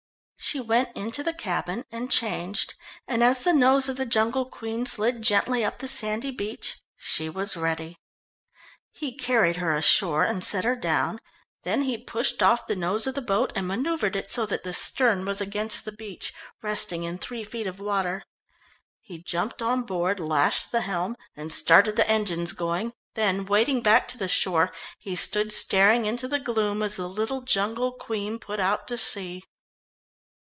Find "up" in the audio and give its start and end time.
5.63-5.77